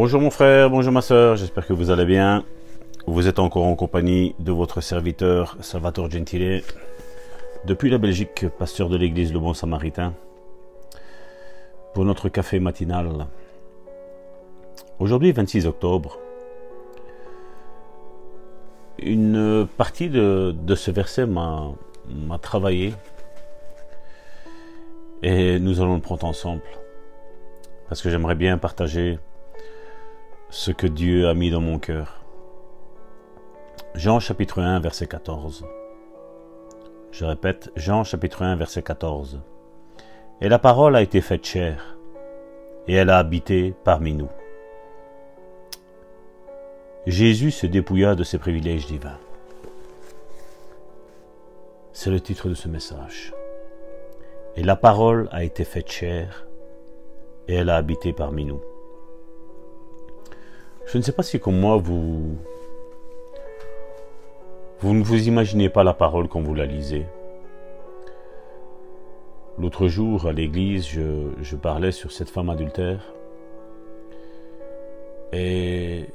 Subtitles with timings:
[0.00, 2.44] Bonjour mon frère, bonjour ma soeur, j'espère que vous allez bien.
[3.08, 6.62] Vous êtes encore en compagnie de votre serviteur Salvatore Gentile,
[7.64, 10.14] depuis la Belgique, pasteur de l'église Le Bon Samaritain,
[11.94, 13.26] pour notre café matinal.
[15.00, 16.20] Aujourd'hui, 26 octobre,
[19.00, 21.74] une partie de, de ce verset m'a
[22.40, 22.94] travaillé
[25.24, 26.62] et nous allons le prendre ensemble
[27.88, 29.18] parce que j'aimerais bien partager
[30.50, 32.22] ce que Dieu a mis dans mon cœur.
[33.94, 35.66] Jean chapitre 1 verset 14.
[37.12, 39.40] Je répète, Jean chapitre 1 verset 14.
[40.40, 41.98] Et la parole a été faite chair,
[42.86, 44.30] et elle a habité parmi nous.
[47.06, 49.18] Jésus se dépouilla de ses privilèges divins.
[51.92, 53.34] C'est le titre de ce message.
[54.56, 56.46] Et la parole a été faite chair,
[57.48, 58.62] et elle a habité parmi nous.
[60.90, 62.38] Je ne sais pas si comme moi vous
[64.80, 67.04] vous ne vous imaginez pas la parole quand vous la lisez.
[69.58, 73.12] L'autre jour à l'église, je, parlais sur cette femme adultère
[75.32, 76.06] et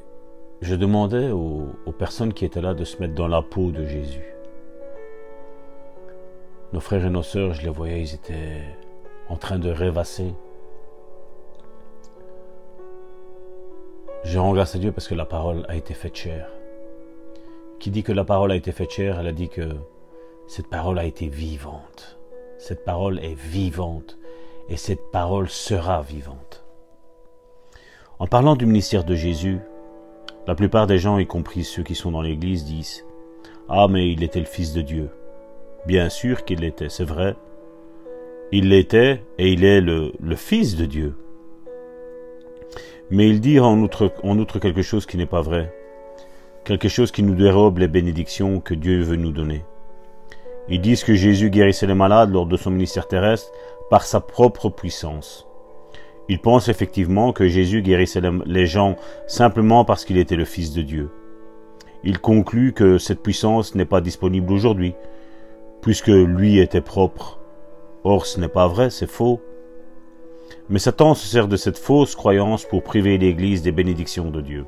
[0.61, 3.85] je demandais aux, aux personnes qui étaient là de se mettre dans la peau de
[3.85, 4.33] Jésus.
[6.71, 8.63] Nos frères et nos sœurs, je les voyais, ils étaient
[9.29, 10.33] en train de rêvasser.
[14.23, 16.47] Je rends grâce à Dieu parce que la parole a été faite chère.
[17.79, 19.69] Qui dit que la parole a été faite chère, elle a dit que
[20.47, 22.17] cette parole a été vivante.
[22.57, 24.17] Cette parole est vivante
[24.69, 26.63] et cette parole sera vivante.
[28.19, 29.59] En parlant du ministère de Jésus,
[30.47, 33.05] la plupart des gens, y compris ceux qui sont dans l'Église, disent
[33.67, 35.09] Ah, mais il était le Fils de Dieu.
[35.85, 37.35] Bien sûr qu'il l'était, c'est vrai.
[38.53, 41.15] Il l'était et il est le, le Fils de Dieu.
[43.11, 45.73] Mais il dit en outre, en outre quelque chose qui n'est pas vrai,
[46.63, 49.65] quelque chose qui nous dérobe les bénédictions que Dieu veut nous donner.
[50.69, 53.51] Ils disent que Jésus guérissait les malades lors de son ministère terrestre
[53.89, 55.45] par sa propre puissance.
[56.29, 58.95] Ils pensent effectivement que Jésus guérissait les gens
[59.27, 61.09] simplement parce qu'il était le Fils de Dieu.
[62.05, 64.95] Ils concluent que cette puissance n'est pas disponible aujourd'hui,
[65.81, 67.39] puisque lui était propre.
[68.05, 69.41] Or ce n'est pas vrai, c'est faux.
[70.69, 74.65] Mais Satan se sert de cette fausse croyance pour priver l'Église des bénédictions de Dieu.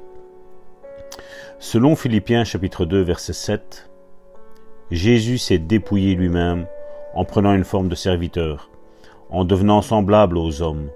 [1.60, 3.90] Selon Philippiens chapitre 2 verset 7,
[4.92, 6.68] Jésus s'est dépouillé lui-même
[7.14, 8.70] en prenant une forme de serviteur,
[9.30, 10.90] en devenant semblable aux hommes.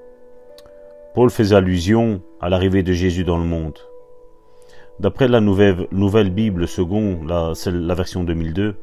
[1.16, 3.80] Paul fait allusion à l'arrivée de Jésus dans le monde.
[5.00, 8.76] D'après la nouvelle, Bible seconde, la version 2002,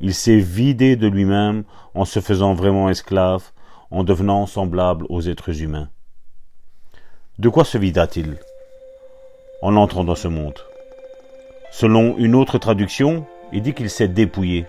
[0.00, 1.64] il s'est vidé de lui-même
[1.94, 3.50] en se faisant vraiment esclave
[3.90, 5.88] en devenant semblable aux êtres humains.
[7.38, 8.36] De quoi se vida-t-il
[9.62, 10.58] en entrant dans ce monde?
[11.70, 14.66] Selon une autre traduction, il dit qu'il s'est dépouillé.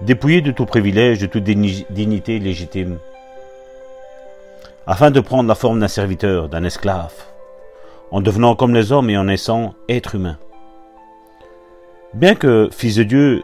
[0.00, 2.98] Dépouillé de tout privilège, de toute dignité légitime,
[4.86, 7.14] afin de prendre la forme d'un serviteur, d'un esclave,
[8.10, 10.38] en devenant comme les hommes et en naissant être humain.
[12.14, 13.42] Bien que fils de Dieu,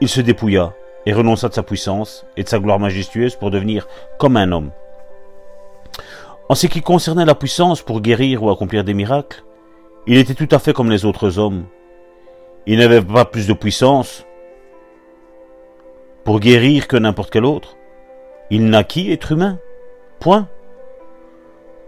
[0.00, 0.72] il se dépouilla,
[1.06, 3.86] et renonça de sa puissance et de sa gloire majestueuse pour devenir
[4.18, 4.70] comme un homme.
[6.48, 9.44] En ce qui concernait la puissance pour guérir ou accomplir des miracles,
[10.06, 11.66] il était tout à fait comme les autres hommes.
[12.66, 14.26] Il n'avait pas plus de puissance
[16.24, 17.76] pour guérir que n'importe quel autre.
[18.50, 19.58] Il naquit être humain?
[20.18, 20.48] Point.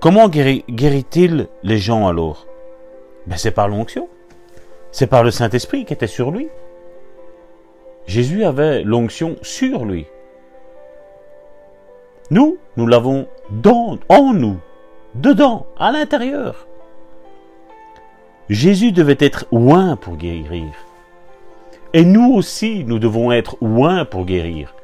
[0.01, 2.47] Comment guérit-il les gens alors?
[3.27, 4.09] Ben C'est par l'onction.
[4.91, 6.49] C'est par le Saint-Esprit qui était sur lui.
[8.07, 10.07] Jésus avait l'onction sur lui.
[12.31, 14.59] Nous, nous l'avons dans, en nous,
[15.15, 16.67] dedans, à l'intérieur.
[18.49, 20.73] Jésus devait être oint pour guérir.
[21.95, 24.75] Et nous aussi, nous devons être oints pour guérir.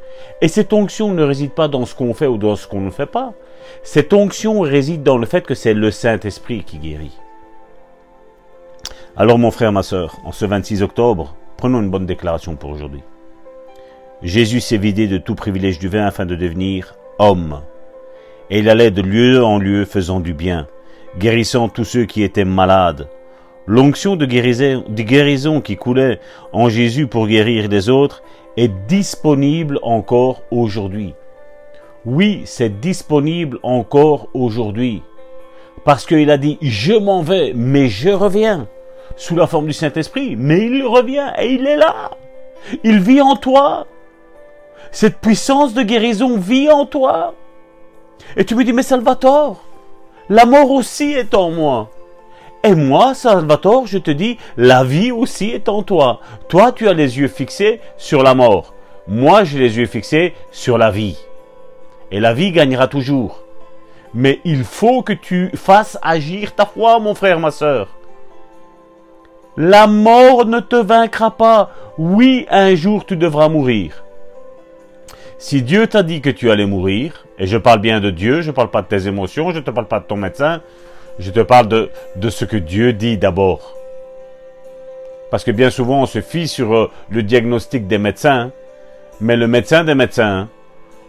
[0.40, 2.90] Et cette onction ne réside pas dans ce qu'on fait ou dans ce qu'on ne
[2.90, 3.32] fait pas.
[3.82, 7.16] Cette onction réside dans le fait que c'est le Saint-Esprit qui guérit.
[9.16, 13.02] Alors mon frère, ma sœur, en ce 26 octobre, Prenons une bonne déclaration pour aujourd'hui.
[14.22, 17.62] Jésus s'est vidé de tout privilège du vin afin de devenir homme.
[18.50, 20.66] Et il allait de lieu en lieu faisant du bien,
[21.18, 23.08] guérissant tous ceux qui étaient malades.
[23.66, 26.18] L'onction de guérison, qui coulait
[26.52, 28.22] en Jésus pour guérir les autres
[28.56, 31.14] est disponible encore aujourd'hui.
[32.04, 35.02] Oui, c'est disponible encore aujourd'hui.
[35.84, 38.66] Parce qu'il a dit, je m'en vais, mais je reviens
[39.14, 42.10] sous la forme du Saint-Esprit, mais il revient et il est là.
[42.82, 43.86] Il vit en toi.
[44.90, 47.34] Cette puissance de guérison vit en toi.
[48.36, 49.62] Et tu me dis, mais Salvatore,
[50.28, 51.90] la mort aussi est en moi.
[52.64, 56.20] Et moi, Salvatore, je te dis, la vie aussi est en toi.
[56.48, 58.74] Toi, tu as les yeux fixés sur la mort.
[59.06, 61.18] Moi, j'ai les yeux fixés sur la vie.
[62.10, 63.40] Et la vie gagnera toujours.
[64.12, 67.88] Mais il faut que tu fasses agir ta foi, mon frère, ma sœur.
[69.56, 71.70] La mort ne te vaincra pas.
[71.96, 74.04] Oui, un jour tu devras mourir.
[75.38, 78.50] Si Dieu t'a dit que tu allais mourir, et je parle bien de Dieu, je
[78.50, 80.62] ne parle pas de tes émotions, je ne te parle pas de ton médecin,
[81.20, 83.76] je te parle de, de ce que Dieu dit d'abord.
[85.30, 88.50] Parce que bien souvent on se fie sur euh, le diagnostic des médecins,
[89.20, 90.48] mais le médecin des médecins,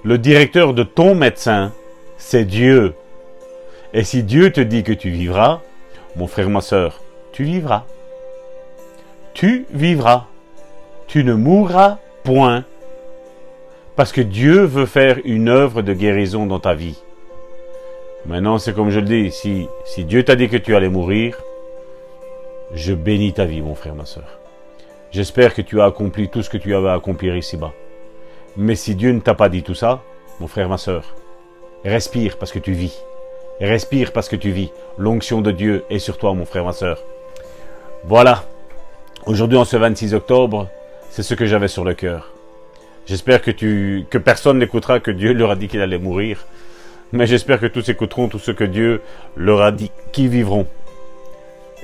[0.03, 1.73] le directeur de ton médecin,
[2.17, 2.93] c'est Dieu.
[3.93, 5.61] Et si Dieu te dit que tu vivras,
[6.15, 7.83] mon frère, ma soeur, tu vivras.
[9.33, 10.25] Tu vivras.
[11.07, 12.65] Tu ne mourras point.
[13.99, 16.95] Parce que Dieu veut faire une œuvre de guérison dans ta vie.
[18.25, 19.67] Maintenant, c'est comme je le dis, si,
[20.05, 21.37] Dieu t'a dit que tu allais mourir,
[22.73, 24.39] je bénis ta vie, mon frère, ma soeur.
[25.11, 27.73] J'espère que tu as accompli tout ce que tu avais à accomplir ici-bas.
[28.55, 30.01] Mais si Dieu ne t'a pas dit tout ça,
[30.39, 31.03] mon frère, ma soeur,
[31.83, 33.03] respire parce que tu vis.
[33.59, 34.71] Respire parce que tu vis.
[34.97, 37.03] L'onction de Dieu est sur toi, mon frère, ma soeur.
[38.05, 38.45] Voilà.
[39.25, 40.69] Aujourd'hui, en ce 26 octobre,
[41.09, 42.31] c'est ce que j'avais sur le cœur.
[43.09, 46.45] J'espère que personne n'écoutera que Dieu leur a dit qu'il allait mourir.
[47.11, 49.01] Mais j'espère que tous écouteront tout ce que Dieu
[49.35, 50.67] leur a dit, qui vivront.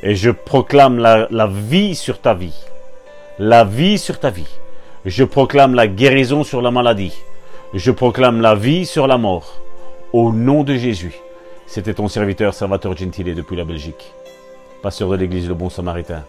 [0.03, 2.53] Et je proclame la, la vie sur ta vie.
[3.39, 4.45] La vie sur ta vie.
[5.03, 7.17] Je proclame la guérison sur la maladie.
[7.73, 9.59] Je proclame la vie sur la mort.
[10.13, 11.15] Au nom de Jésus.
[11.65, 14.13] C'était ton serviteur Salvatore Gentile depuis la Belgique.
[14.83, 16.23] Pasteur de l'église Le Bon Samaritain.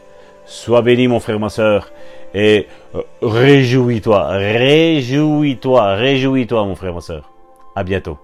[0.47, 1.91] Sois béni mon frère, ma soeur.
[2.35, 7.33] Et euh, réjouis-toi, réjouis-toi, réjouis-toi mon frère, ma soeur.
[7.75, 8.19] À bientôt.